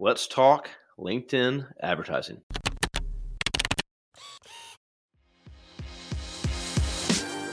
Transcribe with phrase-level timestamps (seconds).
[0.00, 2.42] Let's talk LinkedIn advertising.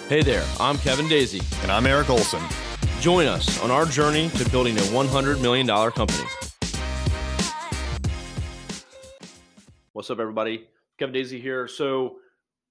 [0.08, 1.42] Hey there, I'm Kevin Daisy.
[1.64, 2.44] And I'm Eric Olson.
[3.00, 6.24] Join us on our journey to building a $100 million company.
[9.94, 10.68] What's up, everybody?
[11.00, 11.68] Kevin Daisy here.
[11.68, 12.18] So,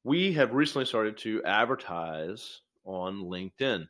[0.04, 3.88] we have recently started to advertise on LinkedIn.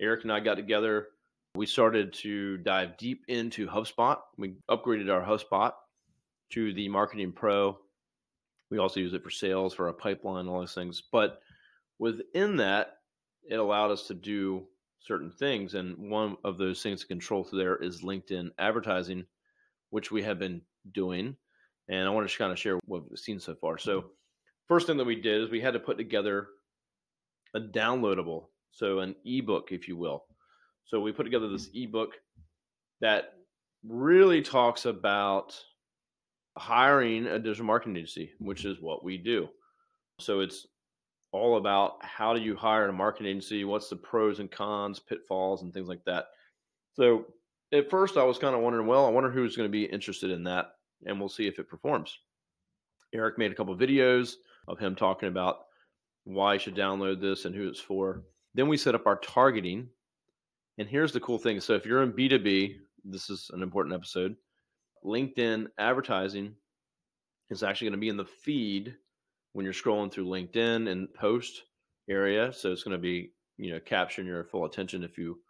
[0.00, 1.08] Eric and I got together.
[1.58, 4.18] We started to dive deep into HubSpot.
[4.36, 5.72] We upgraded our HubSpot
[6.50, 7.76] to the Marketing Pro.
[8.70, 11.02] We also use it for sales, for our pipeline, all those things.
[11.10, 11.40] But
[11.98, 12.98] within that,
[13.50, 14.68] it allowed us to do
[15.00, 15.74] certain things.
[15.74, 19.26] And one of those things to control through there is LinkedIn advertising,
[19.90, 20.60] which we have been
[20.92, 21.34] doing.
[21.88, 23.78] And I want to kind of share what we've seen so far.
[23.78, 24.12] So,
[24.68, 26.46] first thing that we did is we had to put together
[27.52, 30.22] a downloadable, so an ebook, if you will.
[30.88, 32.14] So, we put together this ebook
[33.00, 33.34] that
[33.86, 35.54] really talks about
[36.56, 39.48] hiring a digital marketing agency, which is what we do.
[40.18, 40.66] So, it's
[41.32, 45.62] all about how do you hire a marketing agency, what's the pros and cons, pitfalls,
[45.62, 46.26] and things like that.
[46.94, 47.26] So
[47.72, 50.30] at first, I was kind of wondering, well, I wonder who's going to be interested
[50.30, 50.72] in that,
[51.04, 52.16] and we'll see if it performs.
[53.12, 54.34] Eric made a couple of videos
[54.66, 55.58] of him talking about
[56.24, 58.22] why you should download this and who it's for.
[58.54, 59.88] Then we set up our targeting.
[60.78, 61.60] And here's the cool thing.
[61.60, 64.36] So if you're in B2B, this is an important episode.
[65.04, 66.54] LinkedIn advertising
[67.50, 68.94] is actually going to be in the feed
[69.52, 71.64] when you're scrolling through LinkedIn and post
[72.08, 72.52] area.
[72.52, 75.40] So it's going to be, you know, capturing your full attention if you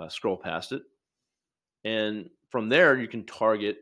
[0.00, 0.82] uh, scroll past it.
[1.84, 3.78] And from there, you can target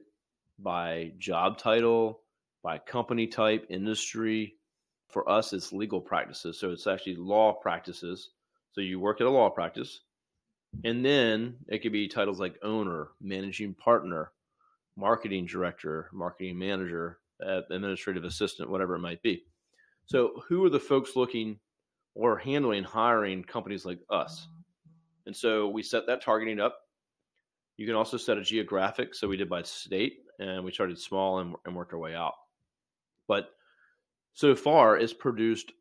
[0.59, 2.21] by job title,
[2.63, 4.55] by company type, industry.
[5.09, 6.59] For us, it's legal practices.
[6.59, 8.31] So it's actually law practices.
[8.73, 10.01] So you work at a law practice.
[10.85, 14.33] And then it could be titles like owner, managing partner,
[14.97, 19.45] marketing director, marketing manager, administrative assistant, whatever it might be.
[20.07, 21.59] So, who are the folks looking
[22.15, 24.49] or handling hiring companies like us?
[25.27, 26.81] And so we set that targeting up.
[27.77, 29.15] You can also set a geographic.
[29.15, 32.35] So we did by state and we started small and, and worked our way out.
[33.29, 33.51] But
[34.35, 35.73] so far, it's produced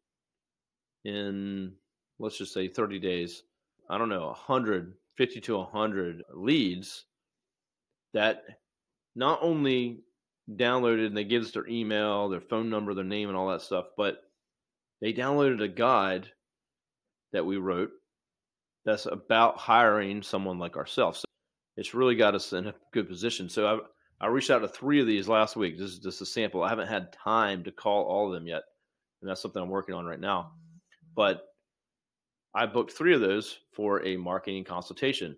[1.04, 1.74] in,
[2.20, 3.44] let's just say 30 days,
[3.90, 7.06] I don't know, 150 to 100 leads
[8.14, 8.44] that
[9.16, 10.04] not only
[10.50, 13.62] downloaded and they give us their email, their phone number, their name, and all that
[13.62, 13.86] stuff.
[13.98, 14.22] But
[15.02, 16.28] they downloaded a guide
[17.34, 17.92] that we wrote
[18.86, 21.20] that's about hiring someone like ourselves.
[21.20, 21.26] So
[21.78, 23.50] it's really got us in a good position.
[23.50, 23.68] So
[24.20, 25.78] I, I reached out to three of these last week.
[25.78, 26.64] This is just a sample.
[26.64, 28.64] I haven't had time to call all of them yet.
[29.22, 30.52] And that's something I'm working on right now.
[31.16, 31.44] But
[32.54, 35.36] I booked three of those for a marketing consultation.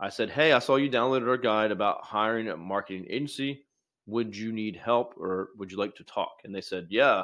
[0.00, 3.64] I said, Hey, I saw you downloaded our guide about hiring a marketing agency
[4.06, 6.32] would you need help or would you like to talk?
[6.44, 7.22] And they said, yeah,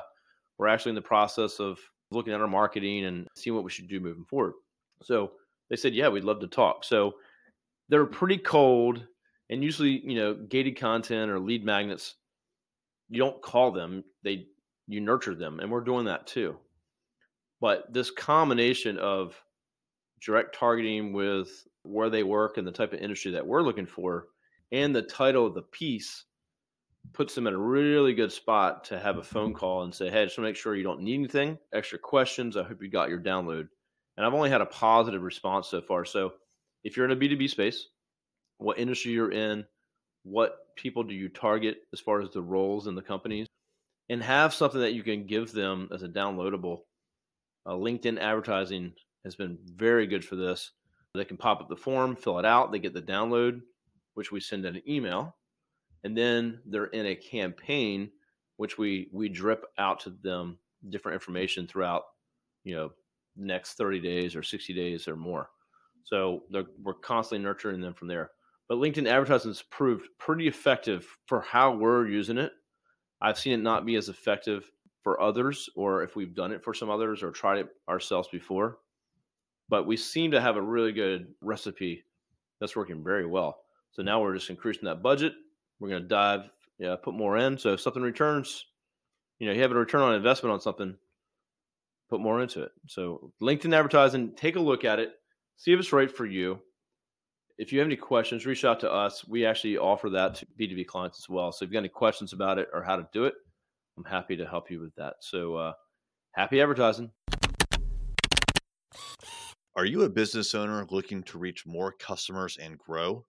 [0.59, 1.79] we're actually in the process of
[2.11, 4.55] looking at our marketing and seeing what we should do moving forward.
[5.03, 5.33] So
[5.69, 6.85] they said, yeah, we'd love to talk.
[6.85, 7.15] So
[7.89, 9.07] they're pretty cold
[9.51, 12.15] and usually, you know, gated content or lead magnets,
[13.09, 14.47] you don't call them, they
[14.87, 16.57] you nurture them and we're doing that too.
[17.61, 19.35] But this combination of
[20.23, 24.27] direct targeting with where they work and the type of industry that we're looking for
[24.73, 26.25] and the title of the piece
[27.13, 30.25] puts them in a really good spot to have a phone call and say, Hey,
[30.25, 32.57] just make sure you don't need anything, extra questions.
[32.57, 33.69] I hope you got your download.
[34.17, 36.05] And I've only had a positive response so far.
[36.05, 36.35] So
[36.85, 37.87] if you're in a B2B space,
[38.59, 39.65] what industry you're in,
[40.25, 43.47] what people do you target as far as the roles in the companies,
[44.11, 46.81] and have something that you can give them as a downloadable.
[47.71, 48.93] Uh, LinkedIn advertising
[49.25, 50.73] has been very good for this.
[51.15, 53.61] They can pop up the form, fill it out, they get the download,
[54.15, 55.37] which we send in an email
[56.05, 58.11] and then they're in a campaign
[58.57, 62.03] which we we drip out to them different information throughout
[62.65, 62.91] you know
[63.37, 65.49] next 30 days or 60 days or more.
[66.05, 66.43] So
[66.83, 68.31] we're constantly nurturing them from there.
[68.69, 72.53] But linkedin advertisements proved pretty effective for how we're using it.
[73.23, 74.71] I've seen it not be as effective
[75.03, 78.79] for others or if we've done it for some others or tried it ourselves before
[79.69, 82.05] but we seem to have a really good recipe
[82.61, 83.63] that's working very well
[83.93, 85.35] so now we're just increasing that budget
[85.81, 86.43] we're going to dive,
[86.79, 87.59] yeah, put more in.
[87.59, 88.67] So if something returns,
[89.39, 90.95] you know, you have a return on investment on something,
[92.09, 92.73] put more into it.
[92.87, 95.15] So LinkedIn advertising, take a look at it,
[95.57, 96.61] see if it's right for you.
[97.59, 99.27] If you have any questions, reach out to us.
[99.27, 101.53] We actually offer that to B2B clients as well.
[101.53, 103.35] So if you've got any questions about it or how to do it,
[104.01, 105.17] I'm happy to help you with that.
[105.21, 105.73] So uh,
[106.33, 107.11] happy advertising.
[109.77, 113.27] Are you a business owner looking to reach more customers and grow?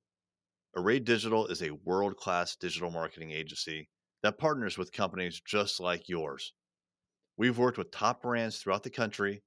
[0.77, 3.89] Array Digital is a world class digital marketing agency
[4.23, 6.53] that partners with companies just like yours.
[7.35, 9.43] We've worked with top brands throughout the country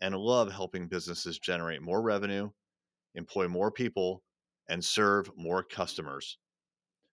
[0.00, 2.48] and love helping businesses generate more revenue,
[3.14, 4.22] employ more people,
[4.70, 6.38] and serve more customers.